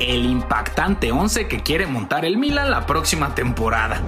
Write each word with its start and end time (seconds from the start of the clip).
El 0.00 0.26
impactante 0.26 1.10
11 1.10 1.48
que 1.48 1.62
quiere 1.62 1.86
montar 1.86 2.24
el 2.24 2.36
Milan 2.36 2.70
la 2.70 2.86
próxima 2.86 3.34
temporada. 3.34 4.02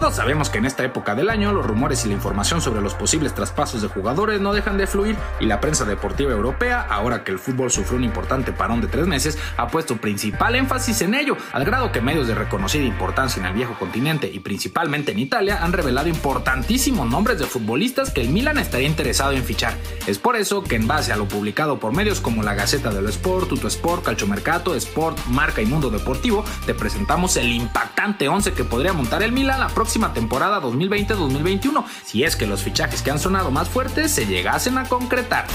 Todos 0.00 0.16
sabemos 0.16 0.48
que 0.48 0.56
en 0.56 0.64
esta 0.64 0.82
época 0.82 1.14
del 1.14 1.28
año 1.28 1.52
los 1.52 1.66
rumores 1.66 2.06
y 2.06 2.08
la 2.08 2.14
información 2.14 2.62
sobre 2.62 2.80
los 2.80 2.94
posibles 2.94 3.34
traspasos 3.34 3.82
de 3.82 3.88
jugadores 3.88 4.40
no 4.40 4.54
dejan 4.54 4.78
de 4.78 4.86
fluir 4.86 5.14
y 5.40 5.44
la 5.44 5.60
prensa 5.60 5.84
deportiva 5.84 6.32
europea, 6.32 6.80
ahora 6.88 7.22
que 7.22 7.32
el 7.32 7.38
fútbol 7.38 7.70
sufrió 7.70 7.98
un 7.98 8.04
importante 8.04 8.50
parón 8.50 8.80
de 8.80 8.86
tres 8.86 9.06
meses, 9.06 9.36
ha 9.58 9.68
puesto 9.68 9.98
principal 9.98 10.54
énfasis 10.54 11.02
en 11.02 11.14
ello, 11.14 11.36
al 11.52 11.66
grado 11.66 11.92
que 11.92 12.00
medios 12.00 12.26
de 12.26 12.34
reconocida 12.34 12.82
importancia 12.82 13.40
en 13.40 13.46
el 13.46 13.52
viejo 13.52 13.74
continente 13.78 14.30
y 14.32 14.40
principalmente 14.40 15.12
en 15.12 15.18
Italia 15.18 15.62
han 15.62 15.74
revelado 15.74 16.08
importantísimos 16.08 17.06
nombres 17.06 17.38
de 17.38 17.44
futbolistas 17.44 18.10
que 18.10 18.22
el 18.22 18.30
Milan 18.30 18.56
estaría 18.56 18.88
interesado 18.88 19.32
en 19.32 19.44
fichar. 19.44 19.74
Es 20.06 20.18
por 20.18 20.34
eso 20.34 20.64
que 20.64 20.76
en 20.76 20.86
base 20.86 21.12
a 21.12 21.16
lo 21.16 21.28
publicado 21.28 21.78
por 21.78 21.92
medios 21.92 22.22
como 22.22 22.42
la 22.42 22.54
Gaceta 22.54 22.88
dello 22.88 23.10
Sport, 23.10 23.50
Tutto 23.50 23.68
Sport, 23.68 24.06
Calciomercato, 24.06 24.74
Sport, 24.74 25.26
Marca 25.26 25.60
y 25.60 25.66
Mundo 25.66 25.90
Deportivo, 25.90 26.42
te 26.64 26.72
presentamos 26.72 27.36
el 27.36 27.52
impactante 27.52 28.28
11 28.28 28.54
que 28.54 28.64
podría 28.64 28.94
montar 28.94 29.22
el 29.22 29.32
Milan 29.32 29.60
la 29.60 29.68
próxima 29.68 29.89
temporada 30.12 30.60
2020-2021, 30.62 31.84
si 32.04 32.22
es 32.22 32.36
que 32.36 32.46
los 32.46 32.62
fichajes 32.62 33.02
que 33.02 33.10
han 33.10 33.18
sonado 33.18 33.50
más 33.50 33.68
fuertes 33.68 34.12
se 34.12 34.26
llegasen 34.26 34.78
a 34.78 34.84
concretar. 34.84 35.46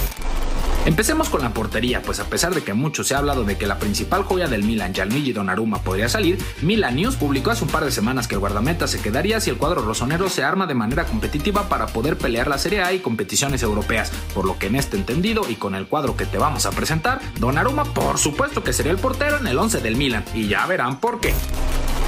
Empecemos 0.86 1.30
con 1.30 1.42
la 1.42 1.52
portería, 1.52 2.04
pues 2.04 2.20
a 2.20 2.26
pesar 2.26 2.54
de 2.54 2.62
que 2.62 2.76
mucho 2.76 3.04
se 3.04 3.16
ha 3.16 3.18
hablado 3.18 3.44
de 3.44 3.58
que 3.58 3.66
la 3.66 3.80
principal 3.80 4.24
joya 4.24 4.48
del 4.48 4.62
Milan, 4.62 4.94
Gianluigi 4.94 5.34
Donnarumma, 5.34 5.82
podría 5.82 6.10
salir, 6.10 6.38
Milan 6.62 6.98
News 6.98 7.16
publicó 7.16 7.50
hace 7.50 7.64
un 7.64 7.72
par 7.72 7.86
de 7.86 7.92
semanas 7.92 8.28
que 8.28 8.36
el 8.36 8.40
guardameta 8.40 8.88
se 8.88 9.02
quedaría 9.02 9.40
si 9.40 9.50
el 9.50 9.58
cuadro 9.58 9.82
rosonero 9.82 10.30
se 10.30 10.44
arma 10.44 10.68
de 10.68 10.76
manera 10.76 11.06
competitiva 11.06 11.70
para 11.70 11.88
poder 11.88 12.20
pelear 12.20 12.48
la 12.48 12.60
Serie 12.60 12.84
A 12.84 12.94
y 12.94 13.00
competiciones 13.00 13.64
europeas, 13.64 14.12
por 14.36 14.46
lo 14.46 14.60
que 14.60 14.68
en 14.68 14.76
este 14.76 14.96
entendido 14.96 15.50
y 15.50 15.56
con 15.56 15.74
el 15.74 15.88
cuadro 15.88 16.16
que 16.16 16.28
te 16.28 16.38
vamos 16.38 16.68
a 16.68 16.72
presentar, 16.72 17.20
Donnarumma 17.40 17.86
por 17.86 18.20
supuesto 18.20 18.64
que 18.64 18.74
sería 18.74 18.92
el 18.92 19.00
portero 19.00 19.40
en 19.40 19.48
el 19.48 19.58
11 19.58 19.82
del 19.82 19.96
Milan, 19.96 20.24
y 20.36 20.48
ya 20.48 20.68
verán 20.68 21.00
por 21.00 21.20
qué. 21.20 21.34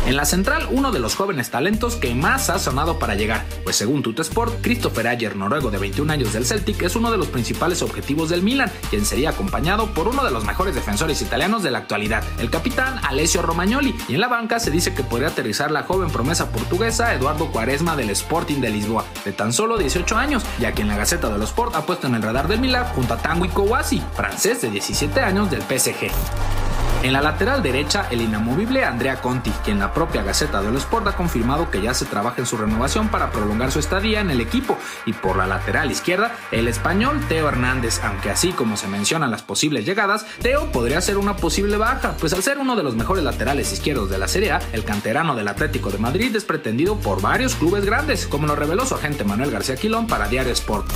En 0.07 0.15
la 0.15 0.23
central, 0.23 0.69
uno 0.71 0.93
de 0.93 0.99
los 0.99 1.15
jóvenes 1.15 1.51
talentos 1.51 1.97
que 1.97 2.15
más 2.15 2.49
ha 2.49 2.59
sonado 2.59 2.97
para 2.97 3.15
llegar, 3.15 3.43
pues 3.65 3.75
según 3.75 4.03
Tutesport, 4.03 4.61
Christopher 4.61 5.09
Ayer, 5.09 5.35
noruego 5.35 5.69
de 5.69 5.79
21 5.79 6.13
años 6.13 6.31
del 6.31 6.45
Celtic, 6.45 6.81
es 6.81 6.95
uno 6.95 7.11
de 7.11 7.17
los 7.17 7.27
principales 7.27 7.81
objetivos 7.81 8.29
del 8.29 8.41
Milan, 8.41 8.71
quien 8.89 9.03
sería 9.03 9.31
acompañado 9.31 9.87
por 9.87 10.07
uno 10.07 10.23
de 10.23 10.31
los 10.31 10.45
mejores 10.45 10.75
defensores 10.75 11.21
italianos 11.21 11.61
de 11.61 11.71
la 11.71 11.79
actualidad, 11.79 12.23
el 12.39 12.49
capitán 12.49 13.01
Alessio 13.03 13.41
Romagnoli, 13.41 13.93
y 14.07 14.13
en 14.13 14.21
la 14.21 14.29
banca 14.29 14.61
se 14.61 14.71
dice 14.71 14.93
que 14.93 15.03
podría 15.03 15.27
aterrizar 15.27 15.71
la 15.71 15.83
joven 15.83 16.09
promesa 16.09 16.53
portuguesa 16.53 17.13
Eduardo 17.13 17.51
Cuaresma 17.51 17.97
del 17.97 18.09
Sporting 18.11 18.61
de 18.61 18.69
Lisboa, 18.69 19.03
de 19.25 19.33
tan 19.33 19.51
solo 19.51 19.77
18 19.77 20.15
años, 20.15 20.45
ya 20.57 20.71
que 20.71 20.83
en 20.83 20.87
la 20.87 20.95
Gaceta 20.95 21.27
de 21.27 21.37
los 21.37 21.49
Sport 21.49 21.75
ha 21.75 21.85
puesto 21.85 22.07
en 22.07 22.15
el 22.15 22.21
radar 22.21 22.47
del 22.47 22.61
Milan 22.61 22.85
junto 22.95 23.13
a 23.13 23.17
Tanguy 23.17 23.49
Kouassi, 23.49 24.01
francés 24.15 24.61
de 24.61 24.69
17 24.69 25.19
años 25.19 25.51
del 25.51 25.63
PSG. 25.63 26.66
En 27.03 27.13
la 27.13 27.21
lateral 27.21 27.61
derecha, 27.61 28.07
el 28.09 28.21
inamovible 28.21 28.83
Andrea 28.83 29.21
Conti, 29.21 29.51
quien 29.63 29.77
la 29.79 29.93
propia 29.93 30.23
Gaceta 30.23 30.61
dello 30.61 30.77
Sport 30.77 31.07
ha 31.07 31.15
confirmado 31.15 31.69
que 31.69 31.81
ya 31.81 31.93
se 31.93 32.05
trabaja 32.05 32.37
en 32.39 32.47
su 32.47 32.57
renovación 32.57 33.09
para 33.09 33.31
prolongar 33.31 33.71
su 33.71 33.79
estadía 33.79 34.19
en 34.19 34.31
el 34.31 34.41
equipo, 34.41 34.77
y 35.05 35.13
por 35.13 35.37
la 35.37 35.45
lateral 35.45 35.91
izquierda, 35.91 36.35
el 36.51 36.67
español 36.67 37.23
Teo 37.29 37.47
Hernández, 37.47 38.01
aunque 38.03 38.31
así 38.31 38.51
como 38.51 38.77
se 38.77 38.87
mencionan 38.87 39.29
las 39.29 39.43
posibles 39.43 39.85
llegadas, 39.85 40.25
Teo 40.41 40.71
podría 40.71 40.99
ser 40.99 41.17
una 41.17 41.35
posible 41.35 41.77
baja, 41.77 42.15
pues 42.19 42.33
al 42.33 42.41
ser 42.41 42.57
uno 42.57 42.75
de 42.75 42.83
los 42.83 42.95
mejores 42.95 43.23
laterales 43.23 43.71
izquierdos 43.71 44.09
de 44.09 44.17
la 44.17 44.27
Serie 44.27 44.51
A, 44.51 44.61
el 44.73 44.83
canterano 44.83 45.35
del 45.35 45.47
Atlético 45.47 45.91
de 45.91 45.99
Madrid 45.99 46.35
es 46.35 46.45
pretendido 46.45 46.99
por 46.99 47.21
varios 47.21 47.55
clubes 47.55 47.85
grandes, 47.85 48.25
como 48.25 48.47
lo 48.47 48.55
reveló 48.55 48.85
su 48.85 48.95
agente 48.95 49.23
Manuel 49.23 49.51
García 49.51 49.75
Quilón 49.75 50.07
para 50.07 50.27
Diario 50.27 50.51
Sport. 50.53 50.87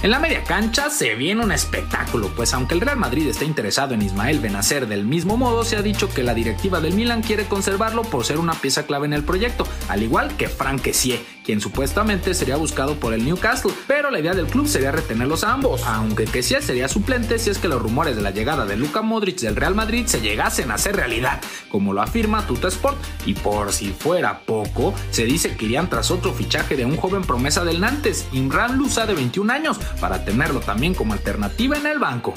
En 0.00 0.12
la 0.12 0.20
media 0.20 0.44
cancha 0.44 0.90
se 0.90 1.16
viene 1.16 1.42
un 1.42 1.50
espectáculo, 1.50 2.30
pues 2.36 2.54
aunque 2.54 2.74
el 2.74 2.80
Real 2.80 2.98
Madrid 2.98 3.26
está 3.26 3.44
interesado 3.44 3.94
en 3.94 4.02
Ismael 4.02 4.38
Benacer 4.38 4.86
del 4.86 5.04
mismo 5.04 5.36
modo, 5.36 5.64
se 5.64 5.74
ha 5.74 5.82
dicho 5.82 6.08
que 6.08 6.22
la 6.22 6.34
directiva 6.34 6.80
del 6.80 6.94
Milan 6.94 7.20
quiere 7.20 7.46
conservarlo 7.46 8.02
por 8.02 8.24
ser 8.24 8.38
una 8.38 8.54
pieza 8.54 8.86
clave 8.86 9.06
en 9.06 9.12
el 9.12 9.24
proyecto, 9.24 9.66
al 9.88 10.04
igual 10.04 10.36
que 10.36 10.48
Frank 10.48 10.82
Kessie, 10.82 11.20
quien 11.48 11.62
supuestamente 11.62 12.34
sería 12.34 12.56
buscado 12.56 12.96
por 12.96 13.14
el 13.14 13.24
Newcastle, 13.24 13.72
pero 13.86 14.10
la 14.10 14.20
idea 14.20 14.34
del 14.34 14.48
club 14.48 14.68
sería 14.68 14.92
retenerlos 14.92 15.44
a 15.44 15.54
ambos, 15.54 15.82
aunque 15.86 16.26
Kessie 16.26 16.60
sería 16.60 16.88
suplente 16.88 17.38
si 17.38 17.48
es 17.48 17.56
que 17.56 17.68
los 17.68 17.80
rumores 17.80 18.16
de 18.16 18.20
la 18.20 18.32
llegada 18.32 18.66
de 18.66 18.76
Luka 18.76 19.00
Modric 19.00 19.40
del 19.40 19.56
Real 19.56 19.74
Madrid 19.74 20.04
se 20.04 20.20
llegasen 20.20 20.70
a 20.70 20.74
hacer 20.74 20.94
realidad, 20.94 21.40
como 21.70 21.94
lo 21.94 22.02
afirma 22.02 22.46
Tutesport, 22.46 22.98
y 23.24 23.32
por 23.32 23.72
si 23.72 23.92
fuera 23.92 24.40
poco, 24.40 24.92
se 25.10 25.24
dice 25.24 25.56
que 25.56 25.64
irían 25.64 25.88
tras 25.88 26.10
otro 26.10 26.34
fichaje 26.34 26.76
de 26.76 26.84
un 26.84 26.98
joven 26.98 27.22
promesa 27.22 27.64
del 27.64 27.80
Nantes, 27.80 28.28
Imran 28.32 28.76
Lusa 28.76 29.06
de 29.06 29.14
21 29.14 29.50
años, 29.50 29.78
para 30.02 30.26
tenerlo 30.26 30.60
también 30.60 30.92
como 30.92 31.14
alternativa 31.14 31.78
en 31.78 31.86
el 31.86 31.98
banco. 31.98 32.34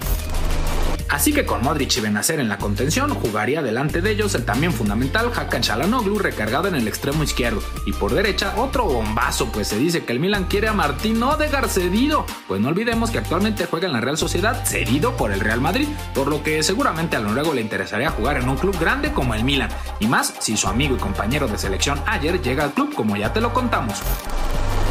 Así 1.12 1.34
que 1.34 1.46
con 1.46 1.62
Modric 1.62 1.98
y 1.98 2.00
Benacer 2.00 2.40
en 2.40 2.48
la 2.48 2.58
contención, 2.58 3.14
jugaría 3.14 3.62
delante 3.62 4.02
de 4.02 4.12
ellos 4.12 4.34
el 4.34 4.46
también 4.46 4.72
fundamental 4.72 5.30
Hakan 5.36 5.62
Çalhanoğlu 5.62 6.18
recargado 6.18 6.70
en 6.70 6.76
el 6.76 6.88
extremo 6.88 7.22
izquierdo. 7.22 7.62
Y 7.86 7.92
por 7.92 8.14
derecha, 8.14 8.54
otro 8.56 8.86
bombazo, 8.86 9.52
pues 9.52 9.68
se 9.68 9.78
dice 9.78 10.06
que 10.06 10.14
el 10.14 10.22
Milan 10.22 10.46
quiere 10.46 10.70
a 10.70 10.74
Martín 10.74 11.22
Odegaard 11.22 11.68
cedido. 11.68 12.26
Pues 12.48 12.62
no 12.62 12.70
olvidemos 12.70 13.12
que 13.12 13.18
actualmente 13.18 13.66
juega 13.66 13.88
en 13.88 13.94
la 13.94 14.00
Real 14.00 14.18
Sociedad 14.18 14.66
cedido 14.66 15.18
por 15.18 15.34
el 15.34 15.42
Real 15.42 15.60
Madrid, 15.60 15.90
por 16.16 16.28
lo 16.28 16.44
que 16.44 16.64
seguramente 16.64 17.18
al 17.18 17.26
noruego 17.26 17.54
le 17.54 17.62
interesaría 17.62 18.10
jugar 18.10 18.38
en 18.38 18.48
un 18.48 18.56
club 18.56 18.80
grande 18.80 19.12
como 19.12 19.36
el 19.36 19.44
Milan. 19.44 19.70
Y 20.00 20.08
más 20.08 20.34
si 20.40 20.56
su 20.56 20.70
amigo 20.70 20.96
y 20.96 21.00
compañero 21.00 21.50
de 21.50 21.58
selección 21.58 22.02
ayer 22.06 22.42
llega 22.42 22.64
al 22.64 22.74
club 22.74 22.96
como 22.96 23.18
ya 23.18 23.34
te 23.34 23.42
lo 23.42 23.52
contamos. 23.52 24.02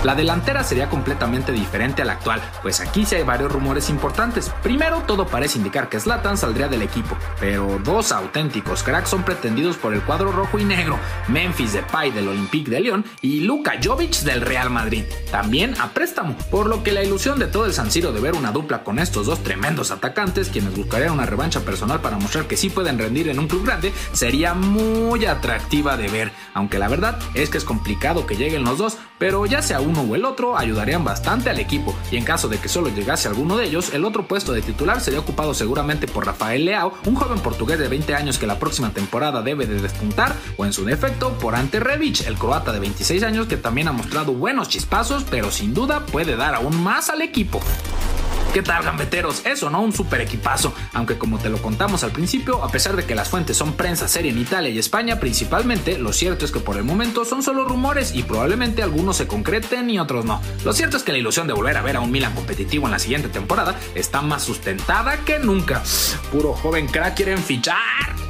La 0.03 0.15
delantera 0.15 0.65
sería 0.65 0.89
completamente 0.89 1.53
diferente 1.53 2.01
a 2.01 2.05
la 2.07 2.13
actual, 2.15 2.41
pues 2.63 2.81
aquí 2.81 3.05
sí 3.05 3.17
hay 3.17 3.23
varios 3.23 3.53
rumores 3.53 3.91
importantes. 3.91 4.51
Primero, 4.63 5.03
todo 5.07 5.27
parece 5.27 5.59
indicar 5.59 5.91
que 5.91 6.01
Zlatan 6.01 6.39
saldría 6.39 6.69
del 6.69 6.81
equipo, 6.81 7.15
pero 7.39 7.79
dos 7.85 8.11
auténticos 8.11 8.83
cracks 8.83 9.11
son 9.11 9.25
pretendidos 9.25 9.77
por 9.77 9.93
el 9.93 10.01
cuadro 10.01 10.33
rojo 10.33 10.59
y 10.59 10.65
negro, 10.65 10.99
Memphis 11.29 11.75
Depay 11.75 12.13
del 12.13 12.29
Olympique 12.29 12.71
de 12.71 12.81
Lyon 12.81 13.05
y 13.21 13.41
Luka 13.41 13.75
Jovic 13.83 14.21
del 14.21 14.41
Real 14.41 14.71
Madrid, 14.71 15.05
también 15.31 15.75
a 15.81 15.91
préstamo, 15.91 16.37
por 16.51 16.67
lo 16.67 16.83
que 16.83 16.93
la 16.93 17.03
ilusión 17.03 17.39
de 17.39 17.47
todo 17.47 17.67
el 17.67 17.73
San 17.73 17.91
Siro 17.91 18.13
de 18.13 18.21
ver 18.21 18.35
una 18.35 18.53
dupla 18.53 18.85
con 18.85 18.99
estos 18.99 19.27
dos 19.27 19.43
tremendos 19.43 19.91
atacantes, 19.91 20.49
quienes 20.49 20.77
buscarían 20.77 21.13
una 21.13 21.27
revancha 21.27 21.61
personal 21.61 22.01
para 22.01 22.19
mostrar 22.19 22.47
que 22.47 22.57
sí 22.57 22.71
pueden 22.71 22.99
rendir 22.99 23.29
en 23.29 23.39
un 23.39 23.49
club 23.49 23.65
grande, 23.65 23.93
sería 24.13 24.55
muy 24.55 25.27
atractiva 25.27 25.97
de 25.97 26.09
ver, 26.09 26.33
aunque 26.55 26.79
la 26.79 26.89
verdad 26.89 27.19
es 27.35 27.51
que 27.51 27.59
es 27.59 27.65
complicado 27.65 28.27
que 28.27 28.37
lleguen 28.37 28.65
los 28.65 28.79
dos, 28.79 28.99
pero 29.19 29.45
ya 29.47 29.63
sea 29.63 29.81
uno 29.81 30.01
o 30.01 30.15
el 30.15 30.25
otro 30.25 30.57
ayudarían 30.57 31.05
bastante 31.05 31.51
al 31.51 31.61
equipo, 31.61 31.95
y 32.11 32.17
en 32.17 32.25
caso 32.25 32.49
de 32.49 32.59
que 32.59 32.69
solo 32.69 32.89
llegase 32.89 33.29
alguno 33.29 33.57
de 33.57 33.67
ellos, 33.67 33.93
el 33.95 34.05
otro 34.05 34.27
puesto 34.27 34.53
de 34.53 34.63
titular 34.63 35.01
sería 35.01 35.21
ocupado 35.21 35.55
seguramente 35.55 36.07
por 36.07 36.27
Rafael 36.27 36.65
Leao, 36.65 36.95
un 37.07 37.15
joven 37.15 37.41
portugués 37.41 37.79
de 37.79 37.89
20 37.89 38.15
años 38.15 38.39
que 38.39 38.47
la 38.47 38.59
próxima 38.59 38.91
temporada 38.91 39.43
debe 39.43 39.67
de 39.67 39.81
despuntar, 39.81 40.35
o 40.57 40.65
en 40.65 40.73
su 40.73 40.85
defecto 40.85 41.39
por 41.39 41.55
Ante 41.55 41.81
Rebic, 41.81 42.27
el 42.27 42.37
croata 42.37 42.73
de 42.73 42.81
26 42.81 43.23
años 43.23 43.47
que 43.47 43.57
también 43.57 43.89
ha 43.89 43.93
mostrado 43.93 44.33
buenos 44.33 44.69
chispazos, 44.69 45.20
pero 45.29 45.51
sin 45.51 45.75
duda 45.75 46.07
puede 46.07 46.37
dar 46.37 46.55
aún 46.55 46.83
más 46.83 47.11
al 47.11 47.23
equipo. 47.23 47.61
¿Qué 48.53 48.63
tal, 48.63 48.83
gambeteros? 48.83 49.47
Eso, 49.47 49.71
¿no? 49.71 49.81
Un 49.81 49.93
super 49.93 50.21
equipazo. 50.21 50.75
Aunque 50.93 51.17
como 51.17 51.39
te 51.39 51.49
lo 51.49 51.63
contamos 51.63 52.03
al 52.03 52.11
principio, 52.11 52.65
a 52.65 52.69
pesar 52.69 52.97
de 52.97 53.05
que 53.05 53.15
las 53.15 53.29
fuentes 53.29 53.57
son 53.57 53.75
prensa 53.75 54.09
seria 54.09 54.33
en 54.33 54.39
Italia 54.39 54.71
y 54.71 54.79
España 54.79 55.21
principalmente, 55.21 55.99
lo 55.99 56.13
cierto 56.13 56.45
es 56.45 56.51
que 56.51 56.59
por 56.59 56.77
el 56.77 56.83
momento 56.83 57.25
son 57.25 57.45
solo 57.45 57.65
rumores 57.65 58.13
y 58.13 58.25
probablemente 58.25 58.83
algunos 58.83 59.19
se 59.19 59.29
concreten 59.29 59.89
y 59.89 60.01
otros 60.01 60.25
no. 60.25 60.43
Lo 60.65 60.73
cierto 60.73 60.97
es 60.97 61.05
que 61.05 61.13
la 61.13 61.19
ilusión 61.19 61.47
de 61.47 61.53
volver 61.53 61.77
a 61.77 61.83
ver 61.83 61.95
a 61.95 62.01
un 62.01 62.11
Milan 62.11 62.35
competitivo 62.35 62.87
en 62.87 62.93
la 62.93 62.99
siguiente 62.99 63.29
temporada 63.29 63.77
está 63.95 64.21
más 64.21 64.43
sustentada 64.43 65.19
que 65.25 65.39
nunca. 65.39 65.85
Puro 66.33 66.53
joven 66.53 66.89
crack 66.89 67.15
quieren 67.15 67.39
fichar. 67.39 68.30